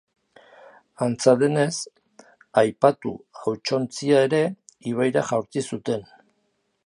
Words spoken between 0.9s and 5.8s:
Antza denez, aipatu hautsontzia ere ibaira jaurti